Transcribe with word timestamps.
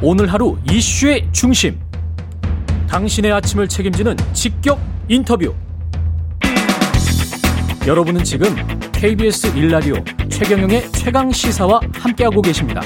오늘 0.00 0.32
하루 0.32 0.56
이슈의 0.70 1.26
중심. 1.32 1.76
당신의 2.88 3.32
아침을 3.32 3.66
책임지는 3.66 4.16
직격 4.32 4.78
인터뷰. 5.08 5.52
여러분은 7.84 8.22
지금 8.22 8.54
KBS 8.92 9.56
일라디오 9.56 9.96
최경영의 10.28 10.92
최강 10.92 11.32
시사와 11.32 11.80
함께하고 11.94 12.40
계십니다. 12.42 12.80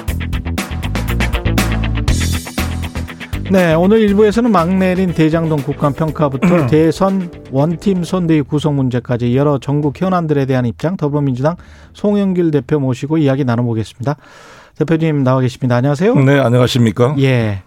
네, 3.51 3.75
오늘 3.75 4.01
일부에서는 4.01 4.51
막내린 4.51 5.13
대장동 5.13 5.59
국감평가부터 5.65 6.67
대선 6.69 7.31
원팀 7.51 8.05
선대위 8.05 8.41
구성 8.41 8.77
문제까지 8.77 9.37
여러 9.37 9.59
전국 9.59 10.01
현안들에 10.01 10.47
대한 10.47 10.65
입장 10.65 10.97
더불어민주당 10.97 11.57
송영길 11.93 12.53
대표 12.53 12.81
모시고 12.81 13.19
이야기 13.19 13.45
나눠보겠습니다. 13.45 14.17
대표님 14.77 15.23
나와 15.23 15.41
계십니다. 15.41 15.77
안녕하세요. 15.77 16.15
네, 16.17 16.39
안녕하십니까? 16.39 17.15
예. 17.19 17.63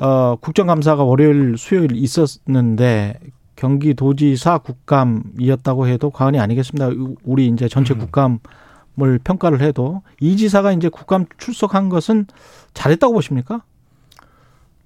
어, 0.00 0.36
국정감사가 0.40 1.04
월요일, 1.04 1.56
수요일 1.58 1.92
있었는데 1.92 3.18
경기도지사 3.56 4.58
국감이었다고 4.58 5.86
해도 5.88 6.10
과언이 6.10 6.38
아니겠습니다. 6.38 6.90
우리 7.24 7.46
이제 7.48 7.68
전체 7.68 7.94
음. 7.94 8.00
국감을 8.00 9.18
평가를 9.24 9.60
해도 9.62 10.02
이 10.20 10.36
지사가 10.36 10.72
이제 10.72 10.88
국감 10.88 11.26
출석한 11.38 11.88
것은 11.88 12.26
잘했다고 12.74 13.14
보십니까? 13.14 13.62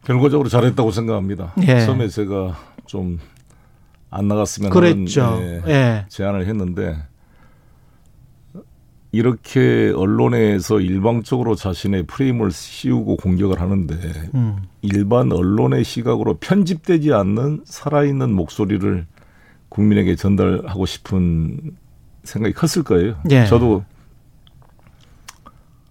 결과적으로 0.04 0.48
잘했다고 0.48 0.90
생각합니다. 0.90 1.54
예. 1.66 1.80
처음에 1.80 2.08
제가 2.08 2.56
좀 2.86 3.18
안 4.10 4.26
나갔으면 4.28 4.70
그랬죠. 4.70 5.22
하는 5.22 5.62
예, 5.66 5.70
예. 5.72 6.04
제안을 6.08 6.46
했는데 6.46 6.96
이렇게 9.12 9.92
언론에서 9.96 10.80
일방적으로 10.80 11.56
자신의 11.56 12.04
프레임을 12.04 12.52
씌우고 12.52 13.16
공격을 13.16 13.60
하는데 13.60 13.94
음. 14.34 14.56
일반 14.82 15.32
언론의 15.32 15.82
시각으로 15.82 16.34
편집되지 16.34 17.12
않는 17.12 17.62
살아있는 17.64 18.32
목소리를 18.32 19.06
국민에게 19.68 20.14
전달하고 20.14 20.86
싶은 20.86 21.76
생각이 22.22 22.54
컸을 22.54 22.84
거예요. 22.84 23.16
예. 23.30 23.46
저도 23.46 23.84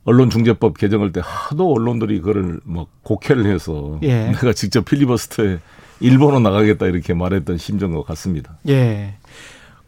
언론중재법 0.05 0.77
개정할 0.77 1.11
때 1.11 1.21
하도 1.23 1.73
언론들이 1.73 2.19
그거를 2.19 2.61
뭐 2.63 2.87
곡해를 3.03 3.45
해서 3.45 3.99
예. 4.03 4.27
내가 4.27 4.53
직접 4.53 4.85
필리버스터에 4.85 5.59
일본어 5.99 6.39
나가겠다 6.39 6.87
이렇게 6.87 7.13
말했던 7.13 7.57
심정과 7.57 8.03
같습니다. 8.03 8.57
예. 8.69 9.15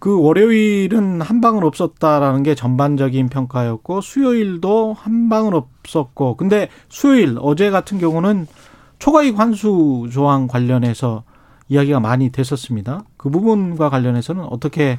그 0.02 0.20
월요일은 0.20 1.22
한 1.22 1.42
방은 1.42 1.64
없었다라는 1.64 2.42
게 2.42 2.56
전반적인 2.56 3.30
평가였고 3.30 4.02
수요일도 4.02 4.96
한 4.98 5.30
방은 5.30 5.54
없었고 5.54 6.38
근데 6.38 6.70
수요일 6.90 7.38
어제 7.40 7.70
같은 7.70 8.00
경우는 8.00 8.48
초과이익 8.98 9.38
환수 9.38 10.10
조항 10.12 10.48
관련해서 10.48 11.22
이야기가 11.70 12.00
많이 12.00 12.32
됐었습니다. 12.32 13.04
그 13.16 13.30
부분과 13.30 13.92
관련해서는 13.92 14.44
어떻게 14.46 14.98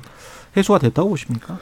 해소가 0.57 0.79
됐다고 0.79 1.09
보십니까? 1.09 1.59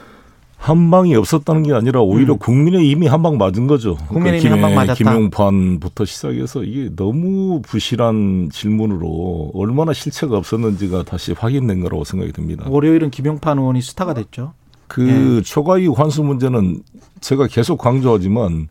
한 0.61 0.91
방이 0.91 1.15
없었다는 1.15 1.63
게 1.63 1.73
아니라 1.73 2.01
오히려 2.01 2.33
음. 2.33 2.37
국민의 2.37 2.87
이미 2.87 3.07
한 3.07 3.23
방 3.23 3.37
맞은 3.39 3.65
거죠. 3.65 3.95
국민의힘이 4.09 4.49
그러니까 4.55 4.67
한방 4.67 4.75
맞았다. 4.75 4.93
김용판부터 4.93 6.05
시작해서 6.05 6.63
이게 6.63 6.89
너무 6.95 7.61
부실한 7.63 8.49
질문으로 8.51 9.51
얼마나 9.55 9.91
실체가 9.91 10.37
없었는지가 10.37 11.03
다시 11.03 11.33
확인된 11.33 11.81
거라고 11.81 12.03
생각이 12.03 12.31
듭니다. 12.31 12.65
월요일은 12.69 13.09
김용판 13.09 13.57
의원이 13.57 13.81
스타가 13.81 14.13
됐죠. 14.13 14.53
그 14.87 15.37
예. 15.37 15.41
초과이익 15.41 15.97
환수 15.97 16.21
문제는 16.23 16.83
제가 17.21 17.47
계속 17.47 17.77
강조하지만 17.77 18.67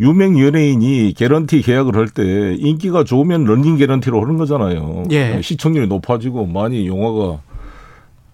유명 0.00 0.40
연예인이 0.40 1.12
개런티 1.16 1.62
계약을 1.62 1.94
할 1.94 2.08
때 2.08 2.56
인기가 2.58 3.04
좋으면 3.04 3.44
런닝 3.44 3.76
개런티로 3.76 4.20
하는 4.22 4.38
거잖아요. 4.38 5.04
예. 5.12 5.40
시청률이 5.42 5.86
높아지고 5.86 6.46
많이 6.46 6.86
영화가 6.88 7.40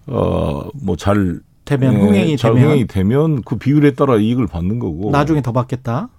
어뭐잘 0.07 1.39
되면 1.65 1.95
흥행이 1.95 2.37
잘 2.37 2.53
되면 2.53 2.65
흥행이 2.65 2.87
되면 2.87 3.41
그 3.43 3.57
비율에 3.57 3.91
따라 3.91 4.17
이익을 4.17 4.47
받는 4.47 4.79
거고 4.79 5.09
나중에 5.11 5.41
더 5.41 5.51
받겠다. 5.51 6.09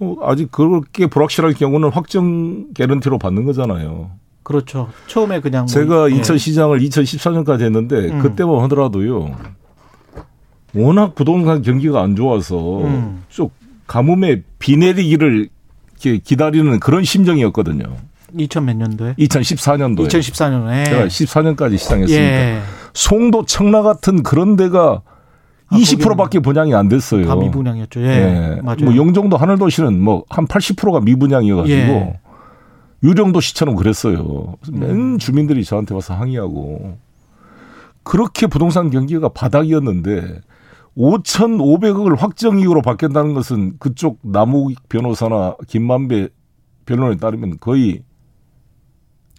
어, 0.00 0.16
아직 0.22 0.50
그렇게 0.50 1.06
불확실할 1.06 1.54
경우는 1.54 1.90
확정 1.90 2.72
개런티로 2.74 3.18
받는 3.18 3.44
거잖아요. 3.44 4.10
그렇죠. 4.42 4.88
처음에 5.06 5.40
그냥 5.40 5.62
뭐, 5.62 5.66
제가 5.66 6.10
예. 6.10 6.14
인천 6.14 6.36
시장을 6.36 6.80
2014년까지 6.80 7.62
했는데 7.62 8.10
음. 8.10 8.18
그때만 8.20 8.60
하더라도요. 8.60 9.34
워낙 10.74 11.14
부동산 11.14 11.62
경기가 11.62 12.02
안 12.02 12.14
좋아서 12.14 12.82
음. 12.82 13.22
쭉 13.28 13.52
가뭄에 13.86 14.42
비 14.58 14.76
내리기를 14.76 15.48
기다리는 16.22 16.78
그런 16.80 17.04
심정이었거든요. 17.04 17.96
2000 18.36 18.64
몇 18.64 18.76
년도에? 18.76 19.14
2014년도에 19.18 20.08
2014년에 20.08 20.84
제가 20.86 21.06
14년까지 21.06 21.78
시장했으니까 21.78 22.22
예. 22.24 22.60
송도 22.94 23.46
청라 23.46 23.82
같은 23.82 24.22
그런 24.22 24.56
데가 24.56 25.02
아, 25.68 25.76
20%밖에 25.76 26.40
분양이 26.40 26.74
안 26.74 26.88
됐어요. 26.88 27.26
다 27.26 27.36
미분양이었죠. 27.36 28.00
예. 28.02 28.06
예. 28.06 28.60
맞아요. 28.62 28.84
뭐 28.84 28.96
영종도 28.96 29.36
하늘도시는 29.36 30.00
뭐 30.00 30.24
한 30.28 30.46
80%가 30.46 31.00
미분양이어 31.00 31.56
가지고 31.56 31.76
예. 31.76 32.20
유령도시처럼 33.02 33.76
그랬어요. 33.76 34.56
음. 34.72 34.78
맨 34.80 35.18
주민들이 35.18 35.64
저한테 35.64 35.94
와서 35.94 36.14
항의하고 36.14 36.98
그렇게 38.02 38.46
부동산 38.46 38.90
경기가 38.90 39.28
바닥이었는데 39.28 40.40
5,500억을 40.96 42.16
확정 42.18 42.60
이후로 42.60 42.82
받겠다는 42.82 43.34
것은 43.34 43.74
그쪽 43.78 44.18
남욱 44.22 44.72
변호사나 44.88 45.56
김만배 45.66 46.28
변론에 46.86 47.16
따르면 47.16 47.56
거의 47.60 48.02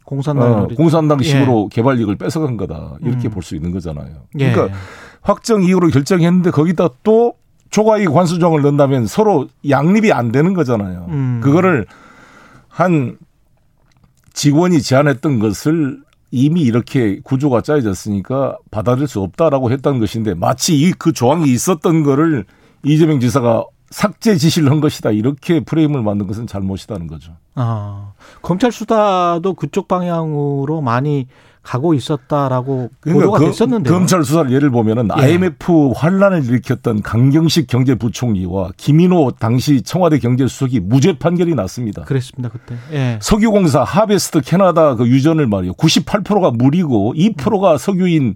공산당 0.06 0.54
어, 0.54 0.68
공산당식으로 0.68 1.70
예. 1.72 1.76
개발 1.76 2.00
이익을 2.00 2.16
뺏어간 2.16 2.58
거다 2.58 2.96
이렇게 3.02 3.28
음. 3.28 3.32
볼수 3.32 3.56
있는 3.56 3.72
거잖아요. 3.72 4.14
예. 4.40 4.52
그러니까 4.52 4.78
확정 5.22 5.64
이후로 5.64 5.90
결정했는데 5.90 6.52
거기다 6.52 6.90
또 7.04 7.34
초과이익 7.72 8.16
환수정을 8.16 8.62
넣는다면 8.62 9.08
서로 9.08 9.48
양립이 9.68 10.12
안 10.14 10.32
되는 10.32 10.54
거잖아요. 10.54 11.08
음. 11.10 11.42
그거를 11.44 11.86
한 12.70 13.18
직원이 14.34 14.82
제안했던 14.82 15.40
것을 15.40 16.00
이미 16.32 16.62
이렇게 16.62 17.20
구조가 17.24 17.62
짜여졌으니까 17.62 18.58
받아들일 18.70 19.08
수 19.08 19.22
없다라고 19.22 19.72
했던 19.72 20.00
것인데 20.00 20.34
마치 20.36 20.76
이 20.76 20.92
그 20.98 21.14
조항이 21.14 21.50
있었던 21.52 22.04
거를 22.04 22.46
이재명 22.84 23.20
지사가 23.20 23.64
삭제 23.96 24.36
지시를 24.36 24.70
한 24.72 24.82
것이다 24.82 25.12
이렇게 25.12 25.62
프레임을 25.62 26.04
만든 26.04 26.28
것은 26.28 26.48
잘못이다는 26.48 27.08
거죠. 27.08 27.32
아, 27.56 28.12
검찰 28.42 28.74
수사도 28.74 29.54
그쪽 29.54 29.88
방향으로 29.88 30.82
많이 30.82 31.28
가고 31.64 31.94
있었다라고 31.94 32.90
보도가 33.02 33.40
그- 33.40 33.46
됐었는데요. 33.46 33.94
검찰 33.94 34.26
수사를 34.26 34.52
예를 34.52 34.70
보면은 34.70 35.08
예. 35.18 35.22
IMF 35.24 35.94
환란을 35.96 36.44
일으켰던 36.44 37.04
강경식 37.04 37.68
경제부총리와 37.68 38.72
김인호 38.76 39.32
당시 39.40 39.82
청와대 39.82 40.20
경제수석이 40.20 40.82
무죄 40.82 41.18
판결이 41.18 41.56
났습니다. 41.56 42.02
그랬습니다 42.04 42.50
그때. 42.50 42.76
예. 42.92 43.18
석유공사 43.22 43.82
하베스트 43.84 44.42
캐나다 44.42 44.96
그 44.96 45.08
유전을 45.08 45.48
말이요. 45.48 45.72
98%가 45.76 46.52
물이고 46.52 47.14
2%가 47.16 47.78
석유인 47.78 48.36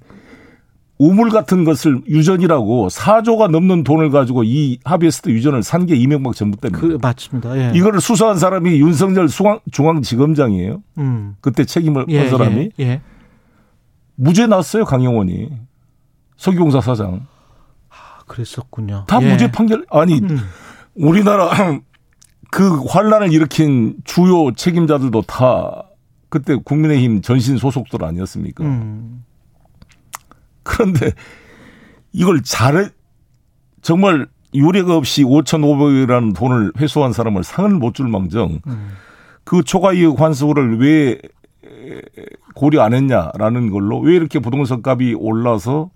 우물 1.00 1.30
같은 1.30 1.64
것을 1.64 2.02
유전이라고 2.08 2.90
4조가 2.90 3.50
넘는 3.50 3.86
돈을 3.86 4.10
가지고 4.12 4.44
이 4.44 4.80
하베스트 4.84 5.30
유전을 5.30 5.64
산 5.64 5.86
게 5.86 5.96
이명박 5.96 6.36
정부 6.36 6.58
때입니다. 6.58 6.80
그 6.86 6.98
맞습니다. 7.02 7.58
예. 7.58 7.72
이거를 7.74 8.02
수사한 8.02 8.38
사람이 8.38 8.80
윤석열 8.82 9.28
중앙, 9.30 9.60
중앙지검장이에요. 9.72 10.84
음. 10.98 11.36
그때 11.40 11.64
책임을 11.64 12.06
예, 12.10 12.20
한 12.20 12.30
사람이 12.30 12.72
예. 12.80 12.84
예. 12.84 13.02
무죄 14.16 14.46
났어요 14.46 14.84
강영원이 14.84 15.50
석유공사 16.36 16.82
사장 16.82 17.26
아, 17.90 18.20
그랬었군요. 18.28 19.06
다 19.08 19.20
예. 19.22 19.31
무죄 19.31 19.50
판결 19.50 19.86
아니 19.90 20.20
음. 20.20 20.38
우리나라 20.96 21.50
그 22.52 22.84
환란을 22.84 23.31
일으킨 23.31 23.96
주요 24.04 24.51
책임자들도 24.54 25.22
다 25.22 25.84
그때 26.28 26.57
국민의힘 26.62 27.22
전신 27.22 27.57
소속들 27.57 28.04
아니었습니까? 28.04 28.66
음. 28.66 29.24
그런데 30.69 31.12
이걸 32.13 32.42
잘해 32.44 32.89
정말 33.81 34.27
유례가 34.54 34.95
없이 34.95 35.24
5,500이라는 35.24 36.36
돈을 36.36 36.74
회수한 36.80 37.13
사람을 37.13 37.44
상을 37.44 37.69
못 37.71 37.94
줄 37.94 38.07
망정 38.07 38.60
음. 38.68 38.89
그 39.44 39.63
초과이익 39.63 40.19
환수를 40.19 40.80
왜 40.80 41.19
고려 42.56 42.81
안 42.81 42.94
했냐라는 42.94 43.69
걸로 43.69 44.00
왜 44.00 44.16
이렇게 44.16 44.39
부동산 44.39 44.81
값이 44.83 45.16
올라서 45.18 45.89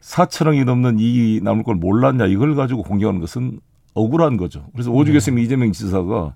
4천억이 0.00 0.64
넘는 0.64 0.98
이익이 0.98 1.40
남을 1.42 1.64
걸 1.64 1.76
몰랐냐 1.76 2.26
이걸 2.26 2.54
가지고 2.54 2.82
공격하는 2.82 3.20
것은 3.20 3.58
억울한 3.94 4.36
거죠. 4.36 4.66
그래서 4.72 4.90
오죽했으면 4.90 5.42
이재명 5.42 5.72
지사가 5.72 6.34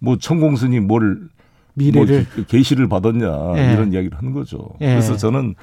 뭐 0.00 0.18
천공스님 0.18 0.86
뭘 0.86 1.28
미래를 1.74 2.26
뭐 2.36 2.44
계시를 2.46 2.88
받았냐 2.88 3.26
예. 3.56 3.72
이런 3.72 3.92
이야기를 3.92 4.18
하는 4.18 4.32
거죠. 4.32 4.58
예. 4.80 4.88
그래서 4.88 5.16
저는 5.16 5.54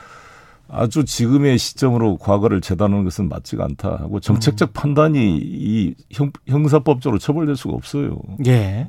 아주 0.68 1.06
지금의 1.06 1.58
시점으로 1.58 2.18
과거를 2.18 2.62
재단하는 2.62 3.04
것은 3.04 3.30
맞지가 3.30 3.64
않다 3.66 3.98
하고 3.98 4.20
정책적 4.20 4.74
판단이 4.74 5.38
이 5.42 5.96
형, 6.12 6.32
형사법적으로 6.48 7.20
처벌될 7.20 7.56
수가 7.56 7.76
없어요. 7.76 8.20
예. 8.48 8.88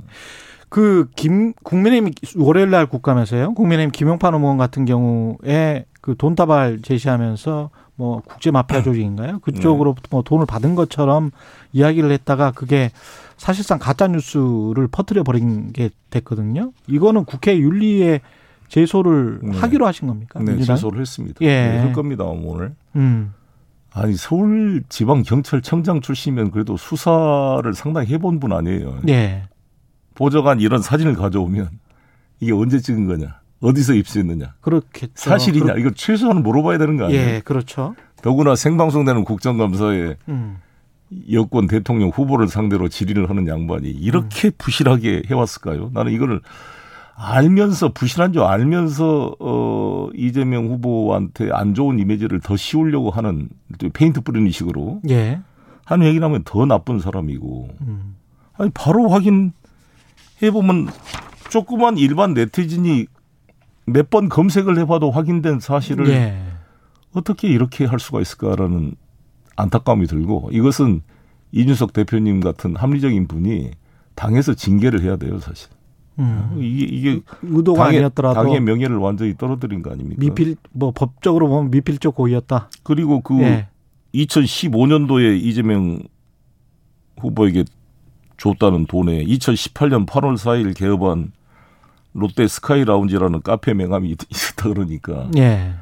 그 0.68 1.06
김 1.14 1.52
국민의힘 1.62 2.12
월요일 2.38 2.70
날 2.70 2.86
국감에서요. 2.86 3.54
국민의힘 3.54 3.90
김용판 3.92 4.34
의원 4.34 4.58
같은 4.58 4.84
경우에 4.84 5.86
그 6.00 6.16
돈다발 6.16 6.80
제시하면서 6.82 7.70
뭐 7.96 8.20
국제 8.26 8.50
마피아 8.50 8.82
조직인가요? 8.82 9.38
그쪽으로 9.40 9.94
네. 9.94 10.02
뭐 10.10 10.22
돈을 10.22 10.44
받은 10.46 10.74
것처럼 10.74 11.30
이야기를 11.72 12.10
했다가 12.10 12.52
그게 12.52 12.90
사실상 13.36 13.78
가짜 13.78 14.06
뉴스를 14.06 14.88
퍼뜨려 14.90 15.22
버린 15.22 15.72
게 15.72 15.90
됐거든요. 16.10 16.72
이거는 16.86 17.24
국회 17.24 17.56
윤리에 17.58 18.20
제소를 18.68 19.40
네. 19.42 19.58
하기로 19.58 19.86
하신 19.86 20.08
겁니까? 20.08 20.38
네, 20.40 20.52
민주당? 20.52 20.76
제소를 20.76 21.00
했습니다. 21.00 21.38
예. 21.42 21.46
네, 21.46 21.78
할 21.78 21.92
겁니다, 21.92 22.24
오늘. 22.24 22.74
음. 22.96 23.32
아니 23.92 24.14
서울 24.14 24.82
지방 24.90 25.22
경찰청장 25.22 26.02
출신이면 26.02 26.50
그래도 26.50 26.76
수사를 26.76 27.72
상당히 27.74 28.08
해본 28.08 28.40
분 28.40 28.52
아니에요. 28.52 29.00
예. 29.08 29.44
보좌관 30.14 30.60
이런 30.60 30.82
사진을 30.82 31.14
가져오면 31.14 31.70
이게 32.40 32.52
언제 32.52 32.78
찍은 32.78 33.06
거냐, 33.06 33.40
어디서 33.60 33.94
입수했느냐, 33.94 34.54
그렇겠죠. 34.60 35.12
사실이냐, 35.14 35.66
그렇... 35.72 35.78
이거 35.78 35.90
최소한 35.94 36.42
물어봐야 36.42 36.76
되는 36.78 36.96
거 36.96 37.06
아니에요? 37.06 37.20
예, 37.20 37.42
그렇죠. 37.44 37.94
더구나 38.20 38.54
생방송되는 38.54 39.24
국정감사에 39.24 40.16
음. 40.28 40.58
여권 41.32 41.66
대통령 41.66 42.08
후보를 42.08 42.48
상대로 42.48 42.88
질의를 42.88 43.30
하는 43.30 43.46
양반이 43.46 43.88
이렇게 43.88 44.48
음. 44.48 44.52
부실하게 44.58 45.22
해왔을까요? 45.30 45.90
나는 45.94 46.12
이거를 46.12 46.40
알면서 47.18 47.92
부실한 47.94 48.32
줄 48.34 48.42
알면서 48.42 49.36
어 49.40 50.08
이재명 50.14 50.66
후보한테 50.66 51.48
안 51.50 51.72
좋은 51.74 51.98
이미지를 51.98 52.40
더 52.40 52.56
씌우려고 52.56 53.10
하는 53.10 53.48
페인트 53.94 54.20
뿌리는 54.20 54.50
식으로 54.50 55.00
예. 55.08 55.40
하는 55.86 56.06
얘기를 56.06 56.24
하면 56.24 56.42
더 56.44 56.66
나쁜 56.66 56.98
사람이고 56.98 57.68
음. 57.80 58.16
아니 58.58 58.70
바로 58.74 59.08
확인해 59.08 59.50
보면 60.52 60.88
조그만 61.48 61.96
일반 61.96 62.34
네티즌이 62.34 63.06
몇 63.86 64.10
번 64.10 64.28
검색을 64.28 64.78
해봐도 64.80 65.10
확인된 65.10 65.60
사실을 65.60 66.08
예. 66.08 66.42
어떻게 67.14 67.48
이렇게 67.48 67.86
할 67.86 67.98
수가 67.98 68.20
있을까라는 68.20 68.94
안타까움이 69.56 70.06
들고 70.06 70.50
이것은 70.52 71.00
이준석 71.52 71.94
대표님 71.94 72.40
같은 72.40 72.76
합리적인 72.76 73.26
분이 73.26 73.70
당에서 74.16 74.52
징계를 74.54 75.00
해야 75.02 75.16
돼요 75.16 75.38
사실. 75.38 75.70
음. 76.18 76.58
이게 76.58 76.84
이게 76.84 77.20
의도가 77.42 77.84
당의, 77.84 77.98
아니었더라도 77.98 78.42
당의 78.42 78.60
명예를 78.60 78.96
완전히 78.96 79.36
떨어뜨린 79.36 79.82
거 79.82 79.90
아닙니까? 79.90 80.20
미필 80.20 80.56
뭐 80.72 80.92
법적으로 80.92 81.48
보면 81.48 81.70
미필적 81.70 82.14
고의였다. 82.14 82.70
그리고 82.82 83.20
그 83.20 83.40
예. 83.42 83.68
2015년도에 84.14 85.40
이재명 85.42 86.00
후보에게 87.20 87.64
줬다는 88.38 88.86
돈에 88.86 89.24
2018년 89.24 90.06
8월 90.06 90.36
4일 90.36 90.74
개업한 90.76 91.32
롯데 92.12 92.48
스카이 92.48 92.84
라운지라는 92.84 93.42
카페 93.42 93.74
명함이 93.74 94.16
있었다 94.30 94.68
그러니까. 94.70 95.30
예. 95.36 95.74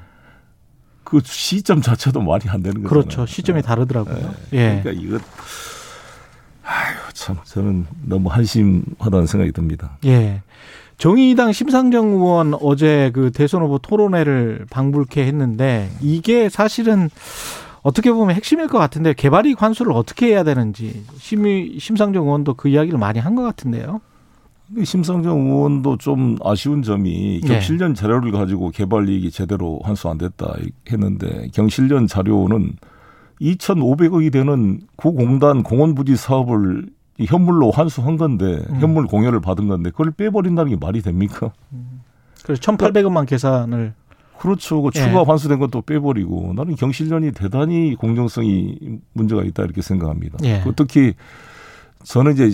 그 1.04 1.20
시점 1.22 1.80
자체도 1.80 2.22
말이 2.22 2.48
안 2.48 2.62
되는 2.62 2.82
거죠. 2.82 2.88
그렇죠. 2.88 3.26
시점이 3.26 3.58
예. 3.58 3.62
다르더라고요. 3.62 4.34
예. 4.54 4.80
그러니까 4.82 4.90
이거 4.90 5.18
아유, 6.64 6.96
참, 7.14 7.36
저는 7.44 7.86
너무 8.04 8.28
한심하다는 8.28 9.26
생각이 9.26 9.52
듭니다. 9.52 9.96
예. 10.04 10.42
정의당 10.98 11.52
심상정 11.52 12.08
의원 12.12 12.54
어제 12.60 13.10
그 13.14 13.30
대선 13.32 13.62
후보 13.62 13.78
토론회를 13.78 14.66
방불케 14.70 15.24
했는데 15.24 15.90
이게 16.00 16.48
사실은 16.48 17.08
어떻게 17.82 18.12
보면 18.12 18.34
핵심일 18.36 18.68
것 18.68 18.78
같은데 18.78 19.12
개발이익 19.12 19.60
환수를 19.62 19.92
어떻게 19.92 20.26
해야 20.28 20.44
되는지 20.44 21.04
심, 21.18 21.78
심상정 21.78 22.24
의원도 22.26 22.54
그 22.54 22.68
이야기를 22.68 22.98
많이 22.98 23.18
한 23.18 23.34
것 23.34 23.42
같은데요. 23.42 24.00
심상정 24.82 25.46
의원도 25.50 25.98
좀 25.98 26.36
아쉬운 26.42 26.82
점이 26.82 27.40
네. 27.42 27.48
경실련 27.48 27.94
자료를 27.94 28.32
가지고 28.32 28.70
개발이익이 28.70 29.30
제대로 29.30 29.80
환수 29.84 30.08
안 30.08 30.16
됐다 30.18 30.54
했는데 30.90 31.48
경실련 31.52 32.06
자료는 32.06 32.72
2,500억이 33.40 34.32
되는 34.32 34.80
구공단 34.96 35.62
공원부지 35.64 36.16
사업을 36.16 36.86
현물로 37.18 37.70
환수한 37.70 38.16
건데 38.16 38.64
음. 38.70 38.80
현물 38.80 39.06
공여를 39.06 39.40
받은 39.40 39.68
건데 39.68 39.90
그걸 39.90 40.10
빼버린다는 40.10 40.70
게 40.70 40.76
말이 40.76 41.00
됩니까? 41.02 41.52
그래서 42.42 42.60
1,800억만 42.60 43.26
계산을 43.26 43.94
그렇죠. 44.38 44.82
그 44.82 44.90
추가 44.90 45.20
예. 45.20 45.24
환수된 45.24 45.58
것도 45.58 45.82
빼버리고 45.82 46.52
나는 46.54 46.76
경실련이 46.76 47.32
대단히 47.32 47.94
공정성이 47.94 48.76
문제가 49.14 49.42
있다 49.42 49.62
이렇게 49.62 49.80
생각합니다. 49.80 50.38
예. 50.44 50.62
특히 50.76 51.14
저는 52.02 52.32
이제 52.32 52.50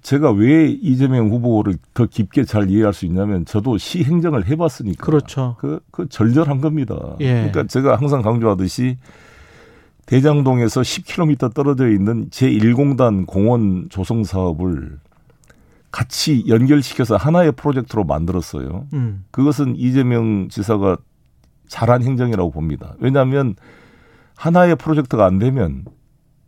제가 0.00 0.30
왜 0.30 0.68
이재명 0.68 1.30
후보를 1.30 1.76
더 1.92 2.06
깊게 2.06 2.44
잘 2.44 2.70
이해할 2.70 2.92
수 2.92 3.04
있냐면 3.06 3.44
저도 3.44 3.78
시 3.78 4.04
행정을 4.04 4.46
해봤으니까. 4.46 5.04
그렇죠. 5.04 5.56
그, 5.58 5.80
그 5.90 6.08
절절한 6.08 6.60
겁니다. 6.60 7.16
예. 7.20 7.34
그러니까 7.34 7.66
제가 7.66 7.96
항상 7.96 8.22
강조하듯이 8.22 8.96
대장동에서 10.06 10.82
10km 10.82 11.54
떨어져 11.54 11.88
있는 11.88 12.28
제1공단 12.30 13.26
공원 13.26 13.86
조성 13.90 14.24
사업을 14.24 14.98
같이 15.90 16.44
연결시켜서 16.48 17.16
하나의 17.16 17.52
프로젝트로 17.52 18.04
만들었어요. 18.04 18.86
음. 18.92 19.24
그것은 19.30 19.76
이재명 19.76 20.48
지사가 20.48 20.96
잘한 21.68 22.02
행정이라고 22.02 22.50
봅니다. 22.50 22.94
왜냐하면 22.98 23.54
하나의 24.36 24.76
프로젝트가 24.76 25.24
안 25.24 25.38
되면 25.38 25.84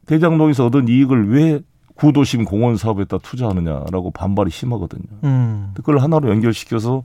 대장동에서 0.07 0.67
얻은 0.67 0.89
이익을 0.89 1.31
왜 1.31 1.61
구도심 1.95 2.45
공원 2.45 2.77
사업에다 2.77 3.19
투자하느냐라고 3.19 4.11
반발이 4.11 4.51
심하거든요. 4.51 5.05
음. 5.25 5.71
그걸 5.75 5.99
하나로 5.99 6.29
연결시켜서 6.31 7.05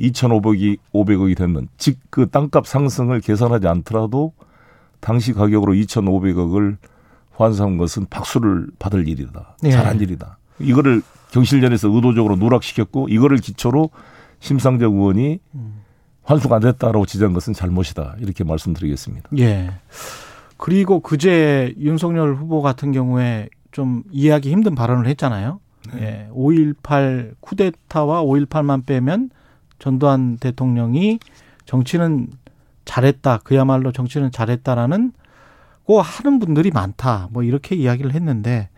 2,500이 0.00 0.78
500억이 0.92 1.36
됐는 1.36 1.68
즉그 1.76 2.30
땅값 2.30 2.66
상승을 2.66 3.20
계산하지 3.20 3.68
않더라도 3.68 4.32
당시 5.04 5.34
가격으로 5.34 5.74
2,500억을 5.74 6.78
환수한 7.32 7.76
것은 7.76 8.06
박수를 8.08 8.68
받을 8.78 9.06
일이다. 9.06 9.58
네. 9.60 9.70
잘한 9.70 10.00
일이다. 10.00 10.38
이거를 10.58 11.02
경실련에서 11.30 11.90
의도적으로 11.90 12.36
누락시켰고 12.36 13.08
이거를 13.10 13.36
기초로 13.36 13.90
심상정 14.40 14.94
의원이 14.94 15.40
환수가 16.22 16.56
안 16.56 16.62
됐다라고 16.62 17.04
지적한 17.04 17.34
것은 17.34 17.52
잘못이다. 17.52 18.16
이렇게 18.20 18.44
말씀드리겠습니다. 18.44 19.28
예. 19.40 19.72
그리고 20.56 21.00
그제 21.00 21.74
윤석열 21.78 22.34
후보 22.34 22.62
같은 22.62 22.92
경우에 22.92 23.50
좀 23.72 24.04
이해하기 24.10 24.50
힘든 24.50 24.74
발언을 24.74 25.06
했잖아요. 25.08 25.60
네. 25.92 26.28
예. 26.30 26.32
5.18 26.32 27.34
쿠데타와 27.40 28.22
5.18만 28.22 28.86
빼면 28.86 29.28
전두환 29.78 30.38
대통령이 30.38 31.18
정치는 31.66 32.28
잘했다. 32.84 33.38
그야말로 33.44 33.92
정치는 33.92 34.30
잘했다라는 34.30 35.12
고 35.84 36.00
하는 36.00 36.38
분들이 36.38 36.70
많다. 36.70 37.28
뭐 37.30 37.42
이렇게 37.42 37.74
이야기를 37.76 38.14
했는데 38.14 38.68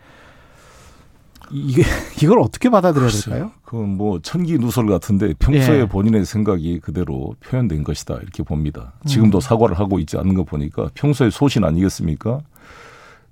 이게 1.50 1.82
이걸 2.22 2.40
어떻게 2.40 2.68
받아들여야 2.70 3.08
될까요? 3.08 3.52
그건 3.64 3.96
뭐 3.96 4.18
천기 4.20 4.58
누설 4.58 4.86
같은데 4.86 5.32
평소에 5.38 5.80
예. 5.80 5.86
본인의 5.86 6.24
생각이 6.24 6.80
그대로 6.80 7.34
표현된 7.40 7.84
것이다 7.84 8.16
이렇게 8.16 8.42
봅니다. 8.42 8.94
지금도 9.06 9.38
음. 9.38 9.40
사과를 9.40 9.78
하고 9.78 9.98
있지 10.00 10.16
않는 10.18 10.34
거 10.34 10.44
보니까 10.44 10.90
평소에 10.94 11.30
소신 11.30 11.64
아니겠습니까? 11.64 12.40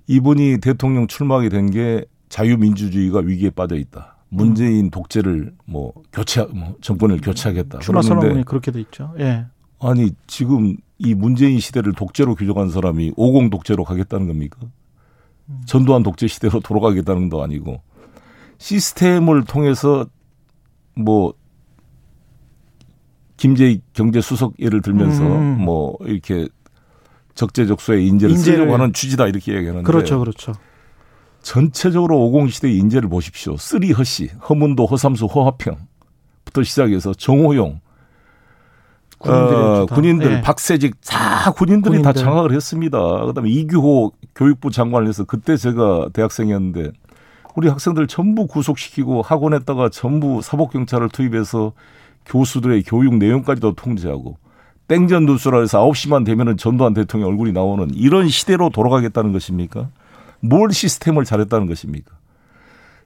이분이 0.07 0.59
대통령 0.61 1.07
출마하게 1.07 1.49
된 1.49 1.69
게 1.71 2.05
자유민주주의가 2.29 3.19
위기에 3.19 3.49
빠져 3.49 3.75
있다. 3.75 4.15
문재인 4.29 4.89
독재를 4.89 5.53
뭐 5.65 5.93
교체, 6.11 6.45
뭐 6.53 6.75
정권을 6.81 7.21
교체하겠다. 7.21 7.79
출마 7.79 8.01
선언문이 8.01 8.43
그렇게 8.43 8.71
돼 8.71 8.81
있죠. 8.81 9.13
예. 9.19 9.45
아니 9.79 10.11
지금 10.27 10.77
이 10.97 11.13
문재인 11.13 11.59
시대를 11.59 11.93
독재로 11.93 12.35
규정한 12.35 12.69
사람이 12.69 13.13
오공 13.15 13.49
독재로 13.49 13.83
가겠다는 13.83 14.27
겁니까? 14.27 14.59
음. 15.49 15.61
전두환 15.65 16.03
독재 16.03 16.27
시대로 16.27 16.59
돌아가겠다는 16.59 17.29
것도 17.29 17.43
아니고 17.43 17.81
시스템을 18.57 19.43
통해서 19.43 20.05
뭐 20.95 21.33
김재익 23.37 23.81
경제수석 23.93 24.53
예를 24.59 24.81
들면서 24.81 25.23
음. 25.23 25.59
뭐 25.59 25.97
이렇게 26.01 26.47
적재적소에 27.35 28.01
인재를, 28.01 28.35
인재를 28.35 28.57
쓰려고 28.57 28.73
하는 28.73 28.93
취지다 28.93 29.27
이렇게 29.27 29.53
얘기하는데 29.53 29.85
그렇죠, 29.85 30.19
그렇죠. 30.19 30.53
전체적으로 31.41 32.19
오공 32.21 32.47
시대의 32.47 32.77
인재를 32.77 33.07
보십시오. 33.09 33.55
three 33.57 33.91
허씨, 33.91 34.27
허문도, 34.49 34.85
허삼수, 34.87 35.25
허화평부터 35.25 36.63
시작해서 36.63 37.13
정호용, 37.13 37.81
군인들, 39.17 39.55
어, 39.55 39.85
군인들 39.85 40.29
네. 40.35 40.41
박세직 40.41 40.95
다 41.07 41.51
군인들이 41.51 41.97
군인들. 41.97 42.01
다 42.03 42.13
장악을 42.13 42.53
했습니다. 42.53 43.25
그다음에 43.25 43.49
이규호 43.49 44.11
교육부 44.35 44.71
장관을 44.71 45.07
해서 45.07 45.23
그때 45.23 45.57
제가 45.57 46.09
대학생이었는데 46.13 46.91
우리 47.55 47.69
학생들 47.69 48.07
전부 48.07 48.47
구속시키고 48.47 49.21
학원에다가 49.21 49.89
전부 49.89 50.41
사법경찰을 50.41 51.09
투입해서 51.09 51.71
교수들의 52.25 52.83
교육 52.83 53.15
내용까지도 53.15 53.75
통제하고 53.75 54.37
땡전 54.87 55.25
누수라 55.25 55.61
해서 55.61 55.83
9시만 55.85 56.25
되면은 56.25 56.57
전두환 56.57 56.93
대통령 56.93 57.29
얼굴이 57.29 57.53
나오는 57.53 57.89
이런 57.93 58.27
시대로 58.27 58.69
돌아가겠다는 58.69 59.31
것입니까? 59.31 59.89
뭘 60.41 60.71
시스템을 60.71 61.23
잘했다는 61.23 61.67
것입니까? 61.67 62.11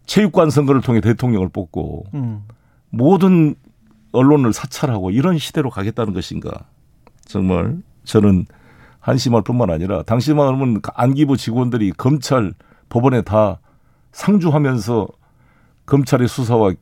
체육관 0.05 0.49
선거를 0.49 0.81
통해 0.81 0.99
대통령을 0.99 1.49
뽑고 1.49 2.05
음. 2.15 2.41
모든 2.89 3.55
언론을 4.11 4.53
사찰하고 4.53 5.11
이런 5.11 5.37
시대로 5.37 5.69
가겠다는 5.69 6.13
것인가? 6.13 6.65
정말 7.25 7.77
저는 8.03 8.45
한심할 8.99 9.43
뿐만 9.43 9.69
아니라 9.69 10.03
당시만 10.03 10.47
하면 10.47 10.81
안기부 10.93 11.37
직원들이 11.37 11.91
검찰 11.93 12.53
법원에 12.89 13.21
다 13.21 13.59
상주하면서 14.11 15.07
검찰의 15.85 16.27
수사와 16.27 16.73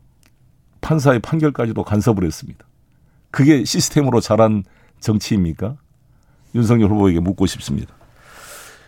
판사의 0.82 1.20
판결까지도 1.20 1.84
간섭을 1.84 2.24
했습니다. 2.24 2.66
그게 3.32 3.66
시스템으로 3.66 4.22
자란 4.22 4.64
정치입니까? 5.00 5.76
윤석열 6.56 6.90
후보에게 6.90 7.20
묻고 7.20 7.46
싶습니다. 7.46 7.94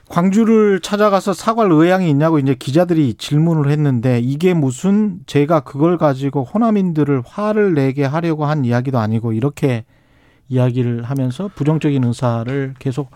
광주를 0.09 0.79
찾아가서 0.81 1.33
사과할 1.33 1.71
의향이 1.71 2.09
있냐고 2.09 2.39
이제 2.39 2.55
기자들이 2.55 3.13
질문을 3.13 3.71
했는데 3.71 4.19
이게 4.19 4.55
무슨 4.55 5.19
제가 5.27 5.61
그걸 5.61 5.97
가지고 5.97 6.43
호남인들을 6.43 7.21
화를 7.25 7.75
내게 7.75 8.03
하려고 8.05 8.45
한 8.45 8.65
이야기도 8.65 8.97
아니고 8.97 9.33
이렇게 9.33 9.85
이야기를 10.49 11.03
하면서 11.03 11.49
부정적인 11.53 12.03
의사를 12.03 12.73
계속 12.79 13.11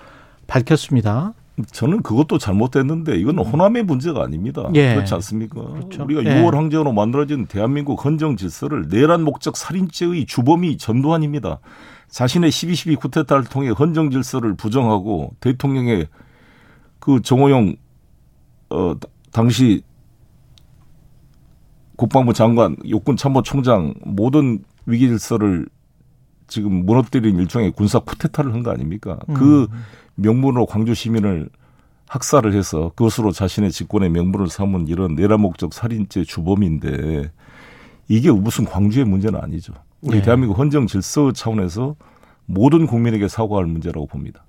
밝혔습니다. 0.45 1.33
저는 1.71 2.01
그것도 2.01 2.37
잘못됐는데 2.37 3.15
이건 3.17 3.39
음. 3.39 3.43
호남의 3.43 3.83
문제가 3.83 4.23
아닙니다. 4.23 4.69
예. 4.75 4.93
그렇지 4.93 5.13
않습니까? 5.15 5.61
그렇죠. 5.61 6.03
우리가 6.03 6.23
예. 6.25 6.41
6월 6.41 6.53
항쟁으로 6.53 6.93
만들어진 6.93 7.47
대한민국 7.47 8.03
헌정 8.05 8.37
질서를 8.37 8.87
내란 8.89 9.23
목적 9.23 9.57
살인죄의 9.57 10.25
주범이 10.25 10.77
전두환입니다. 10.77 11.59
자신의 12.09 12.51
12.12 12.51 12.99
쿠데타를 12.99 13.45
통해 13.45 13.69
헌정 13.69 14.11
질서를 14.11 14.55
부정하고 14.55 15.33
대통령의 15.39 16.07
그 17.03 17.21
정호영 17.21 17.75
어 18.69 18.93
당시 19.33 19.83
국방부 21.97 22.31
장관, 22.33 22.77
육군 22.85 23.17
참모총장 23.17 23.93
모든 24.05 24.63
위기 24.85 25.09
질서를 25.09 25.67
지금 26.47 26.85
무너뜨린 26.85 27.37
일종의 27.39 27.71
군사 27.71 27.99
쿠데타를 27.99 28.53
한 28.53 28.63
거 28.63 28.71
아닙니까? 28.71 29.19
음. 29.27 29.33
그 29.33 29.67
명분으로 30.15 30.65
광주 30.65 30.93
시민을 30.93 31.49
학살을 32.07 32.53
해서 32.53 32.93
그것으로 32.95 33.33
자신의 33.33 33.71
직권의 33.73 34.09
명분을 34.09 34.47
삼은 34.47 34.87
이런 34.87 35.15
내란 35.15 35.41
목적 35.41 35.73
살인죄 35.73 36.23
주범인데 36.23 37.31
이게 38.07 38.31
무슨 38.31 38.63
광주의 38.63 39.03
문제는 39.03 39.41
아니죠. 39.41 39.73
우리 40.01 40.19
네. 40.19 40.21
대한민국 40.23 40.57
헌정 40.57 40.87
질서 40.87 41.33
차원에서 41.33 41.97
모든 42.45 42.87
국민에게 42.87 43.27
사과할 43.27 43.65
문제라고 43.65 44.07
봅니다. 44.07 44.45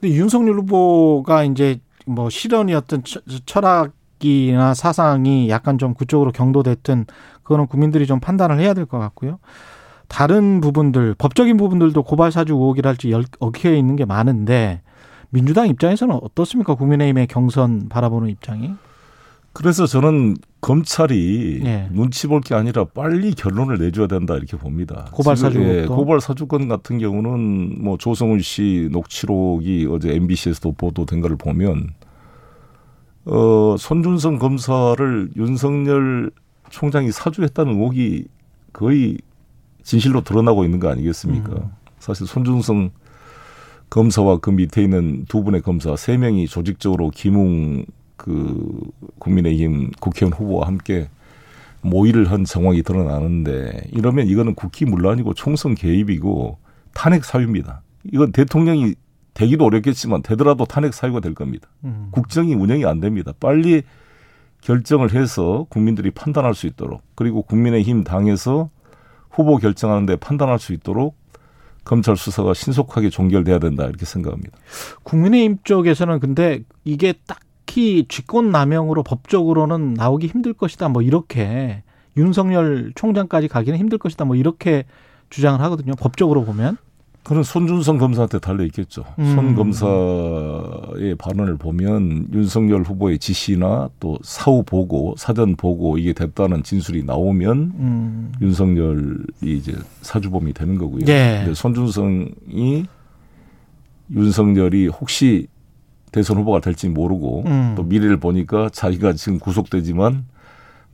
근데 0.00 0.14
윤석열 0.14 0.58
후보가 0.60 1.44
이제 1.44 1.80
뭐 2.06 2.28
실현이었던 2.30 3.02
철학이나 3.46 4.74
사상이 4.74 5.48
약간 5.48 5.78
좀 5.78 5.94
그쪽으로 5.94 6.32
경도됐든 6.32 7.06
그거는 7.42 7.66
국민들이 7.66 8.06
좀 8.06 8.20
판단을 8.20 8.58
해야 8.60 8.74
될 8.74 8.86
것 8.86 8.98
같고요. 8.98 9.38
다른 10.08 10.60
부분들 10.60 11.14
법적인 11.16 11.56
부분들도 11.56 12.02
고발 12.02 12.30
사주 12.32 12.54
의혹이랄지 12.54 13.12
얽혀 13.40 13.72
있는 13.74 13.96
게 13.96 14.04
많은데 14.04 14.82
민주당 15.30 15.68
입장에서는 15.68 16.14
어떻습니까? 16.22 16.74
국민의힘의 16.74 17.26
경선 17.28 17.88
바라보는 17.88 18.28
입장이? 18.28 18.74
그래서 19.52 19.86
저는 19.86 20.36
검찰이 20.62 21.60
예. 21.64 21.88
눈치 21.92 22.26
볼 22.26 22.40
게 22.40 22.54
아니라 22.54 22.84
빨리 22.84 23.32
결론을 23.34 23.78
내줘야 23.78 24.06
된다 24.06 24.34
이렇게 24.36 24.56
봅니다. 24.56 25.08
고발 25.12 25.36
사주 25.36 25.62
예, 25.62 25.86
고발 25.86 26.20
사주건 26.20 26.68
같은 26.68 26.98
경우는 26.98 27.82
뭐 27.82 27.98
조성훈 27.98 28.40
씨 28.40 28.88
녹취록이 28.90 29.88
어제 29.90 30.14
MBC에서도 30.14 30.72
보도된 30.72 31.20
걸 31.20 31.36
보면 31.36 31.90
어 33.26 33.76
손준성 33.78 34.38
검사를 34.38 35.30
윤석열 35.36 36.30
총장이 36.70 37.12
사주했다는 37.12 37.74
의혹이 37.74 38.24
거의 38.72 39.18
진실로 39.82 40.22
드러나고 40.22 40.64
있는 40.64 40.80
거 40.80 40.88
아니겠습니까? 40.90 41.52
음. 41.52 41.70
사실 41.98 42.26
손준성 42.26 42.90
검사와 43.90 44.38
그 44.38 44.50
밑에 44.50 44.82
있는 44.82 45.24
두 45.28 45.44
분의 45.44 45.60
검사 45.60 45.94
세 45.96 46.16
명이 46.16 46.46
조직적으로 46.48 47.10
김웅 47.10 47.84
그 48.16 48.80
국민의힘 49.18 49.90
국회의원 50.00 50.32
후보와 50.32 50.66
함께 50.66 51.08
모의를 51.80 52.30
한 52.30 52.44
정황이 52.44 52.82
드러나는데 52.82 53.88
이러면 53.92 54.28
이거는 54.28 54.54
국기문란이고 54.54 55.34
총선 55.34 55.74
개입이고 55.74 56.58
탄핵 56.94 57.24
사유입니다. 57.24 57.82
이건 58.12 58.32
대통령이 58.32 58.94
되기도 59.34 59.64
어렵겠지만 59.64 60.22
되더라도 60.22 60.64
탄핵 60.64 60.94
사유가 60.94 61.20
될 61.20 61.34
겁니다. 61.34 61.68
음. 61.84 62.08
국정이 62.12 62.54
운영이 62.54 62.84
안 62.84 63.00
됩니다. 63.00 63.32
빨리 63.40 63.82
결정을 64.60 65.12
해서 65.12 65.66
국민들이 65.68 66.10
판단할 66.10 66.54
수 66.54 66.66
있도록 66.66 67.02
그리고 67.14 67.42
국민의힘 67.42 68.04
당에서 68.04 68.70
후보 69.30 69.56
결정하는데 69.56 70.16
판단할 70.16 70.58
수 70.58 70.72
있도록 70.72 71.16
검찰 71.84 72.16
수사가 72.16 72.54
신속하게 72.54 73.10
종결돼야 73.10 73.58
된다 73.58 73.84
이렇게 73.84 74.04
생각합니다. 74.04 74.56
국민의힘 75.02 75.58
쪽에서는 75.64 76.20
근데 76.20 76.62
이게 76.84 77.14
딱 77.26 77.40
히 77.74 78.04
직권 78.08 78.50
남용으로 78.50 79.02
법적으로는 79.02 79.94
나오기 79.94 80.26
힘들 80.26 80.52
것이다 80.52 80.88
뭐 80.88 81.02
이렇게 81.02 81.82
윤석열 82.16 82.92
총장까지 82.94 83.48
가기는 83.48 83.78
힘들 83.78 83.98
것이다 83.98 84.24
뭐 84.24 84.36
이렇게 84.36 84.84
주장을 85.30 85.60
하거든요. 85.60 85.94
법적으로 85.94 86.44
보면. 86.44 86.76
그런 87.24 87.44
손준성 87.44 87.98
검사한테 87.98 88.40
달려 88.40 88.64
있겠죠. 88.64 89.04
음. 89.20 89.34
손 89.34 89.54
검사의 89.54 91.14
발언을 91.16 91.56
보면 91.56 92.26
윤석열 92.32 92.82
후보의 92.82 93.20
지시나 93.20 93.90
또 94.00 94.18
사후 94.22 94.64
보고, 94.64 95.14
사전 95.16 95.54
보고 95.54 95.98
이게 95.98 96.12
됐다는 96.12 96.64
진술이 96.64 97.04
나오면 97.04 97.58
음. 97.78 98.32
윤석열이 98.42 99.16
이제 99.44 99.72
사주범이 100.00 100.52
되는 100.52 100.76
거고요. 100.76 101.02
예. 101.06 101.42
근데 101.44 101.54
손준성이 101.54 102.86
윤석열이 104.10 104.88
혹시 104.88 105.46
대선 106.12 106.36
후보가 106.38 106.60
될지 106.60 106.88
모르고 106.88 107.42
음. 107.46 107.74
또 107.76 107.82
미래를 107.82 108.18
보니까 108.18 108.68
자기가 108.70 109.14
지금 109.14 109.38
구속되지만 109.38 110.26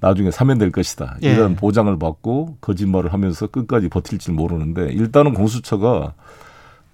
나중에 0.01 0.31
사면될 0.31 0.71
것이다. 0.71 1.17
예. 1.25 1.33
이런 1.33 1.57
보장을 1.57 1.97
받고 1.99 2.59
거짓말을 2.61 3.13
하면서 3.13 3.49
끝까지 3.49 3.89
버틸지 3.89 4.31
모르는데 4.33 4.93
일단은 4.93 5.35
공수처가 5.35 6.15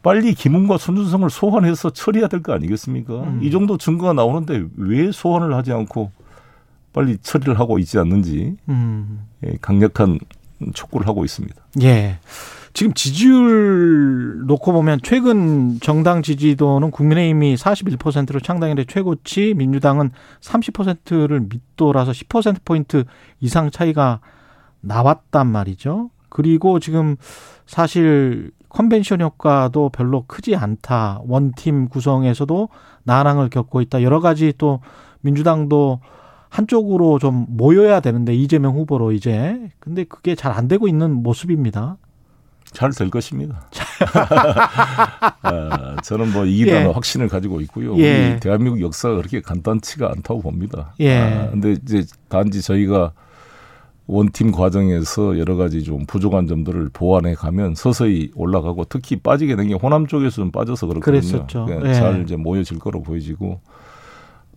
빨리 0.02 0.34
김웅과 0.34 0.78
손준성을 0.78 1.28
소환해서 1.30 1.90
처리해야 1.90 2.28
될 2.28 2.42
거 2.42 2.52
아니겠습니까? 2.54 3.12
음. 3.22 3.40
이 3.42 3.50
정도 3.50 3.76
증거가 3.78 4.12
나오는데 4.14 4.64
왜 4.76 5.12
소환을 5.12 5.54
하지 5.54 5.72
않고 5.72 6.10
빨리 6.92 7.18
처리를 7.18 7.58
하고 7.58 7.78
있지 7.78 7.98
않는지 7.98 8.56
음. 8.68 9.26
예, 9.46 9.56
강력한 9.60 10.18
촉구를 10.72 11.06
하고 11.06 11.24
있습니다. 11.24 11.54
예. 11.82 12.18
지금 12.74 12.92
지지율 12.92 14.46
놓고 14.46 14.72
보면 14.72 14.98
최근 15.04 15.78
정당 15.80 16.22
지지도는 16.22 16.90
국민의힘이 16.90 17.54
41%로 17.54 18.40
창당일에 18.40 18.84
최고치, 18.84 19.54
민주당은 19.54 20.10
30%를 20.40 21.46
밑돌아서 21.48 22.10
10%포인트 22.10 23.04
이상 23.38 23.70
차이가 23.70 24.18
나왔단 24.80 25.46
말이죠. 25.46 26.10
그리고 26.28 26.80
지금 26.80 27.14
사실 27.64 28.50
컨벤션 28.68 29.20
효과도 29.20 29.88
별로 29.88 30.24
크지 30.26 30.56
않다. 30.56 31.20
원팀 31.28 31.88
구성에서도 31.88 32.68
난항을 33.04 33.50
겪고 33.50 33.82
있다. 33.82 34.02
여러 34.02 34.18
가지 34.18 34.52
또 34.58 34.80
민주당도 35.20 36.00
한쪽으로 36.48 37.20
좀 37.20 37.46
모여야 37.50 38.00
되는데 38.00 38.34
이재명 38.34 38.74
후보로 38.74 39.12
이제 39.12 39.70
근데 39.78 40.02
그게 40.02 40.34
잘 40.34 40.52
안 40.52 40.66
되고 40.66 40.88
있는 40.88 41.12
모습입니다. 41.12 41.98
잘 42.74 42.90
될 42.92 43.08
것입니다. 43.10 43.62
아, 45.42 45.96
저는 46.02 46.32
뭐 46.32 46.44
이기라는 46.44 46.88
예. 46.88 46.92
확신을 46.92 47.28
가지고 47.28 47.60
있고요. 47.62 47.96
예. 47.98 48.32
우리 48.32 48.40
대한민국 48.40 48.80
역사가 48.80 49.16
그렇게 49.16 49.40
간단치가 49.40 50.10
않다고 50.10 50.42
봅니다. 50.42 50.94
예. 51.00 51.18
아, 51.18 51.50
근데 51.50 51.72
이제 51.72 52.04
단지 52.28 52.60
저희가 52.62 53.12
원팀 54.06 54.52
과정에서 54.52 55.38
여러 55.38 55.56
가지 55.56 55.82
좀 55.82 56.04
부족한 56.06 56.46
점들을 56.46 56.90
보완해 56.92 57.34
가면 57.34 57.74
서서히 57.74 58.30
올라가고 58.34 58.84
특히 58.84 59.16
빠지게 59.16 59.56
된 59.56 59.68
게 59.68 59.74
호남 59.74 60.06
쪽에서 60.06 60.36
좀 60.36 60.50
빠져서 60.50 60.88
그렇거든요. 60.88 61.46
그러니까 61.50 61.88
예. 61.88 61.94
잘 61.94 62.22
이제 62.22 62.36
모여질 62.36 62.78
거로 62.78 63.00
보여지고 63.02 63.60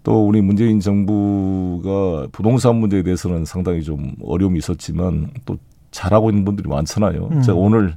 또 0.03 0.27
우리 0.27 0.41
문재인 0.41 0.79
정부가 0.81 2.27
부동산 2.31 2.75
문제에 2.75 3.03
대해서는 3.03 3.45
상당히 3.45 3.83
좀 3.83 4.13
어려움이 4.23 4.57
있었지만 4.59 5.31
또 5.45 5.57
잘하고 5.91 6.29
있는 6.29 6.43
분들이 6.43 6.67
많잖아요. 6.67 7.29
음. 7.31 7.41
제가 7.41 7.57
오늘 7.57 7.95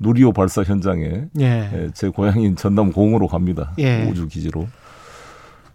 누리호 0.00 0.32
발사 0.32 0.62
현장에 0.62 1.26
예. 1.38 1.44
예. 1.44 1.90
제 1.94 2.08
고향인 2.08 2.56
전남 2.56 2.90
공으로 2.90 3.28
갑니다. 3.28 3.72
예. 3.78 4.08
우주 4.10 4.26
기지로. 4.26 4.66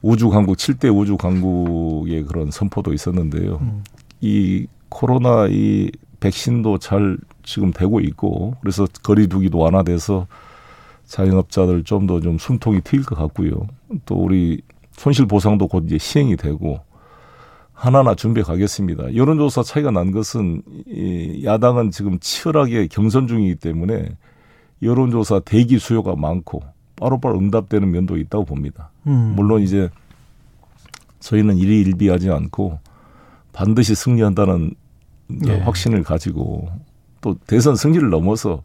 우주 0.02 0.30
강국 0.30 0.58
7대 0.58 0.96
우주 0.96 1.16
강국의 1.18 2.24
그런 2.26 2.52
선포도 2.52 2.94
있었는데요. 2.94 3.60
음. 3.62 3.84
이 4.22 4.68
코로나 4.90 5.48
이 5.50 5.92
백신도 6.20 6.80
잘 6.80 7.18
지금 7.44 7.72
되고 7.72 8.00
있고 8.00 8.56
그래서 8.62 8.88
거리두기도 9.04 9.58
완화돼서 9.60 10.28
자영업자들 11.06 11.84
좀 11.84 12.08
더좀 12.08 12.22
좀 12.22 12.38
숨통이 12.38 12.82
트일 12.82 13.04
것 13.04 13.16
같고요. 13.16 13.68
또 14.06 14.16
우리 14.16 14.62
손실 14.92 15.28
보상도 15.28 15.68
곧 15.68 15.84
이제 15.86 15.98
시행이 15.98 16.36
되고 16.38 16.80
하나하나 17.76 18.16
준비해 18.16 18.44
가겠습니다. 18.44 19.16
여론조사 19.16 19.62
차이가 19.62 19.92
난 19.92 20.12
것은 20.12 20.64
이 20.88 21.42
야당은 21.44 21.92
지금 21.92 22.18
치열하게 22.20 22.88
경선 22.88 23.28
중이기 23.28 23.56
때문에 23.56 24.10
여론조사 24.82 25.42
대기 25.42 25.78
수요가 25.78 26.16
많고 26.16 26.64
바로바로 26.96 27.38
응답되는 27.38 27.92
면도 27.92 28.18
있다고 28.18 28.46
봅니다. 28.46 28.92
음. 29.08 29.34
물론 29.36 29.62
이제 29.62 29.90
저희는 31.20 31.58
일희일비하지 31.58 32.32
않고 32.32 32.80
반드시 33.52 33.94
승리한다는 33.94 34.74
네. 35.28 35.60
확신을 35.60 36.04
가지고 36.04 36.70
또 37.20 37.36
대선 37.46 37.76
승리를 37.76 38.10
넘어서 38.10 38.64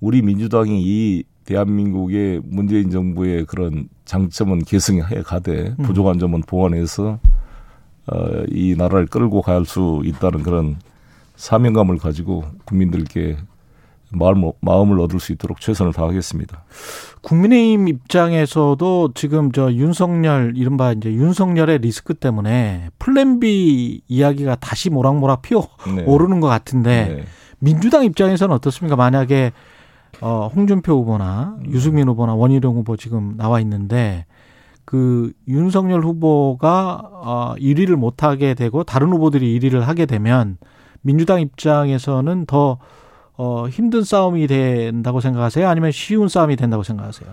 우리 0.00 0.20
민주당이 0.20 0.82
이 0.82 1.24
대한민국의 1.44 2.42
문재인 2.44 2.90
정부의 2.90 3.46
그런 3.46 3.88
장점은 4.04 4.64
계승해 4.64 5.22
가되 5.22 5.74
음. 5.78 5.82
부족한 5.82 6.18
점은 6.18 6.42
보완해서 6.42 7.18
어, 8.12 8.44
이 8.50 8.74
나라를 8.76 9.06
끌고 9.06 9.42
갈 9.42 9.64
수 9.64 10.02
있다는 10.04 10.42
그런 10.42 10.76
사명감을 11.36 11.98
가지고 11.98 12.44
국민들께 12.64 13.36
마음, 14.12 14.50
마음을 14.60 15.00
얻을 15.00 15.20
수 15.20 15.32
있도록 15.32 15.60
최선을 15.60 15.92
다하겠습니다. 15.92 16.64
국민의힘 17.22 17.88
입장에서도 17.88 19.12
지금 19.14 19.52
저 19.52 19.72
윤석열 19.72 20.54
이른바 20.56 20.92
이제 20.92 21.12
윤석열의 21.12 21.78
리스크 21.78 22.14
때문에 22.14 22.90
플랜 22.98 23.38
B 23.38 24.00
이야기가 24.08 24.56
다시 24.56 24.90
모락모락 24.90 25.42
피어 25.42 25.62
네. 25.94 26.02
오르는 26.04 26.40
것 26.40 26.48
같은데 26.48 27.14
네. 27.16 27.24
민주당 27.60 28.04
입장에서는 28.04 28.54
어떻습니까? 28.54 28.96
만약에 28.96 29.52
어 30.20 30.50
홍준표 30.54 30.92
후보나 30.94 31.56
음. 31.64 31.70
유승민 31.70 32.08
후보나 32.08 32.34
원희룡 32.34 32.74
후보 32.74 32.96
지금 32.96 33.36
나와 33.36 33.60
있는데 33.60 34.26
그 34.90 35.32
윤석열 35.46 36.00
후보가 36.02 37.00
어 37.12 37.54
1위를 37.58 37.94
못 37.94 38.24
하게 38.24 38.54
되고 38.54 38.82
다른 38.82 39.12
후보들이 39.12 39.56
1위를 39.60 39.82
하게 39.82 40.04
되면 40.04 40.58
민주당 41.00 41.40
입장에서는 41.40 42.46
더 42.46 42.78
어, 43.36 43.68
힘든 43.68 44.02
싸움이 44.02 44.48
된다고 44.48 45.20
생각하세요? 45.20 45.68
아니면 45.68 45.92
쉬운 45.92 46.26
싸움이 46.26 46.56
된다고 46.56 46.82
생각하세요? 46.82 47.30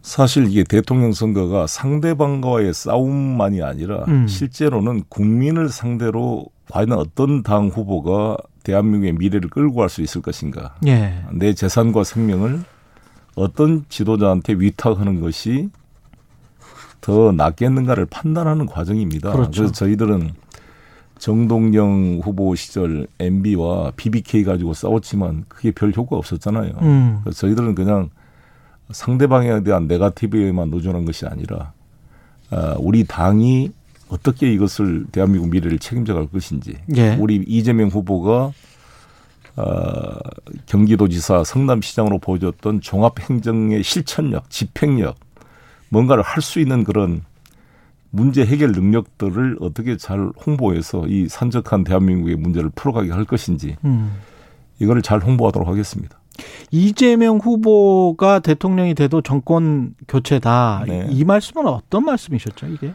사실 0.00 0.46
이게 0.48 0.62
대통령 0.62 1.12
선거가 1.12 1.66
상대방과의 1.66 2.72
싸움만이 2.72 3.60
아니라 3.60 4.04
음. 4.06 4.28
실제로는 4.28 5.02
국민을 5.08 5.70
상대로 5.70 6.46
과연 6.70 6.92
어떤 6.92 7.42
당 7.42 7.66
후보가 7.66 8.36
대한민국의 8.62 9.14
미래를 9.14 9.50
끌고 9.50 9.74
갈 9.74 9.88
수 9.88 10.02
있을 10.02 10.22
것인가. 10.22 10.76
예. 10.86 11.24
내 11.32 11.52
재산과 11.52 12.04
생명을 12.04 12.60
어떤 13.40 13.84
지도자한테 13.88 14.52
위탁하는 14.54 15.20
것이 15.20 15.70
더 17.00 17.32
낫겠는가를 17.32 18.06
판단하는 18.06 18.66
과정입니다. 18.66 19.32
그렇죠. 19.32 19.62
그래서 19.62 19.72
저희들은 19.72 20.32
정동영 21.18 22.20
후보 22.22 22.54
시절 22.54 23.06
MB와 23.18 23.92
BBK 23.96 24.44
가지고 24.44 24.74
싸웠지만 24.74 25.44
그게 25.48 25.70
별 25.70 25.92
효과 25.96 26.16
없었잖아요. 26.16 26.72
음. 26.82 27.20
그래서 27.22 27.40
저희들은 27.40 27.74
그냥 27.74 28.10
상대방에 28.90 29.62
대한 29.62 29.86
네가티브에만 29.86 30.70
노전한 30.70 31.04
것이 31.04 31.26
아니라 31.26 31.72
아, 32.50 32.74
우리 32.78 33.04
당이 33.04 33.70
어떻게 34.08 34.52
이것을 34.52 35.06
대한민국 35.12 35.50
미래를 35.50 35.78
책임져 35.78 36.14
갈 36.14 36.26
것인지 36.26 36.76
예. 36.96 37.14
우리 37.14 37.36
이재명 37.46 37.88
후보가 37.88 38.52
어, 39.56 40.18
경기도지사 40.66 41.44
성남시장으로 41.44 42.18
보여줬던 42.18 42.80
종합행정의 42.80 43.82
실천력, 43.82 44.48
집행력, 44.50 45.16
뭔가를 45.88 46.22
할 46.22 46.40
수 46.42 46.60
있는 46.60 46.84
그런 46.84 47.22
문제 48.10 48.44
해결 48.44 48.72
능력들을 48.72 49.58
어떻게 49.60 49.96
잘 49.96 50.30
홍보해서 50.46 51.06
이 51.06 51.28
산적한 51.28 51.84
대한민국의 51.84 52.36
문제를 52.36 52.70
풀어가게 52.74 53.10
할 53.12 53.24
것인지 53.24 53.76
음. 53.84 54.12
이거를 54.80 55.02
잘 55.02 55.20
홍보하도록 55.20 55.68
하겠습니다. 55.68 56.18
이재명 56.70 57.38
후보가 57.38 58.38
대통령이 58.40 58.94
돼도 58.94 59.20
정권 59.22 59.94
교체다. 60.08 60.84
네. 60.86 61.06
이 61.10 61.24
말씀은 61.24 61.66
어떤 61.66 62.04
말씀이셨죠, 62.04 62.66
이게? 62.68 62.92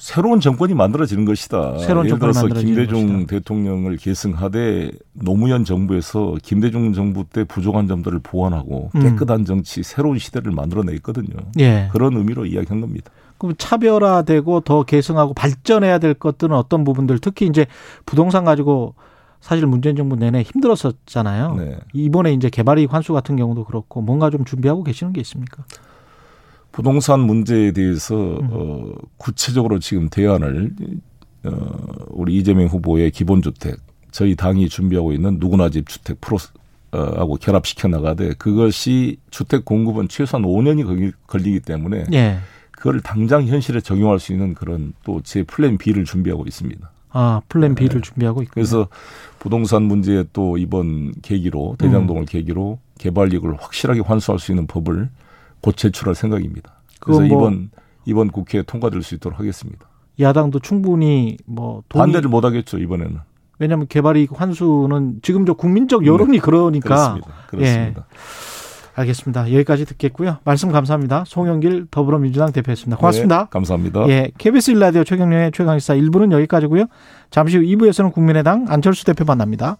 새로운 0.00 0.40
정권이 0.40 0.72
만들어지는 0.72 1.26
것이다. 1.26 1.76
새로운 1.76 2.06
예를 2.06 2.18
들어서 2.18 2.46
김대중 2.46 3.06
것이다. 3.06 3.26
대통령을 3.26 3.98
계승하되 3.98 4.92
노무현 5.12 5.66
정부에서 5.66 6.36
김대중 6.42 6.94
정부 6.94 7.24
때 7.24 7.44
부족한 7.44 7.86
점들을 7.86 8.20
보완하고 8.20 8.90
음. 8.94 9.00
깨끗한 9.02 9.44
정치, 9.44 9.82
새로운 9.82 10.18
시대를 10.18 10.52
만들어냈거든요. 10.52 11.36
예. 11.58 11.90
그런 11.92 12.16
의미로 12.16 12.46
이야기한 12.46 12.80
겁니다. 12.80 13.10
그럼 13.36 13.54
차별화되고 13.58 14.60
더 14.60 14.84
계승하고 14.84 15.34
발전해야 15.34 15.98
될 15.98 16.14
것들은 16.14 16.56
어떤 16.56 16.82
부분들 16.82 17.18
특히 17.18 17.46
이제 17.46 17.66
부동산 18.06 18.46
가지고 18.46 18.94
사실 19.42 19.66
문재인 19.66 19.96
정부 19.96 20.16
내내 20.16 20.40
힘들었었잖아요. 20.42 21.56
네. 21.56 21.76
이번에 21.92 22.32
이제 22.32 22.48
개발이익 22.48 22.90
환수 22.90 23.12
같은 23.12 23.36
경우도 23.36 23.64
그렇고 23.64 24.00
뭔가 24.00 24.30
좀 24.30 24.46
준비하고 24.46 24.82
계시는 24.82 25.12
게 25.12 25.20
있습니까? 25.20 25.64
부동산 26.72 27.20
문제에 27.20 27.72
대해서 27.72 28.14
음. 28.14 28.48
어, 28.50 28.92
구체적으로 29.16 29.78
지금 29.78 30.08
대안을 30.08 30.70
어, 31.44 31.50
우리 32.08 32.36
이재명 32.36 32.66
후보의 32.66 33.10
기본주택 33.10 33.78
저희 34.10 34.34
당이 34.36 34.68
준비하고 34.68 35.12
있는 35.12 35.38
누구나 35.38 35.68
집 35.68 35.88
주택 35.88 36.20
프로 36.20 36.38
하고 36.92 37.36
결합시켜 37.36 37.86
나가되 37.88 38.34
그것이 38.34 39.18
주택 39.30 39.64
공급은 39.64 40.08
최소한 40.08 40.44
5년이 40.44 41.12
걸리기 41.28 41.60
때문에 41.60 42.06
예. 42.12 42.38
그걸 42.72 43.00
당장 43.00 43.46
현실에 43.46 43.80
적용할 43.80 44.18
수 44.18 44.32
있는 44.32 44.54
그런 44.54 44.92
또 45.04 45.20
제 45.22 45.42
플랜 45.44 45.78
B를 45.78 46.04
준비하고 46.04 46.46
있습니다. 46.46 46.90
아, 47.12 47.40
플랜 47.48 47.74
B를 47.74 48.00
네. 48.00 48.00
준비하고 48.00 48.42
있고 48.42 48.54
그래서 48.54 48.88
부동산 49.38 49.82
문제에 49.82 50.24
또 50.32 50.58
이번 50.58 51.12
계기로 51.22 51.76
대장동을 51.78 52.22
음. 52.22 52.26
계기로 52.26 52.78
개발이익을 52.98 53.54
확실하게 53.60 54.00
환수할 54.00 54.38
수 54.38 54.50
있는 54.50 54.66
법을 54.66 55.08
곧 55.60 55.76
제출할 55.76 56.14
생각입니다. 56.14 56.82
그래서 57.00 57.20
뭐 57.20 57.26
이번 57.26 57.70
이번 58.04 58.28
국회에 58.28 58.62
통과될 58.62 59.02
수 59.02 59.14
있도록 59.14 59.38
하겠습니다. 59.38 59.86
야당도 60.18 60.60
충분히 60.60 61.36
뭐 61.46 61.82
돈이... 61.88 62.00
반대를 62.00 62.28
못 62.28 62.44
하겠죠 62.44 62.78
이번에는. 62.78 63.18
왜냐하면 63.58 63.86
개발이익 63.88 64.30
환수는 64.40 65.20
지금 65.22 65.44
저 65.44 65.52
국민적 65.52 66.06
여론이 66.06 66.32
네. 66.32 66.38
그러니까. 66.38 66.88
그렇습니다. 66.88 67.32
그렇습니다. 67.46 68.00
예. 68.00 69.00
알겠습니다. 69.00 69.52
여기까지 69.52 69.84
듣겠고요. 69.84 70.38
말씀 70.44 70.72
감사합니다. 70.72 71.24
송영길 71.26 71.86
더불어민주당 71.90 72.52
대표였습니다. 72.52 72.96
고맙습니다. 72.98 73.44
네, 73.44 73.46
감사합니다. 73.50 74.08
예, 74.08 74.30
KBS 74.36 74.72
일라디오 74.72 75.04
최경련의 75.04 75.52
최강시사 75.52 75.94
1부는 75.94 76.32
여기까지고요. 76.32 76.86
잠시 77.30 77.56
후 77.56 77.62
2부에서는 77.62 78.12
국민의당 78.12 78.66
안철수 78.68 79.04
대표 79.04 79.24
만납니다. 79.24 79.76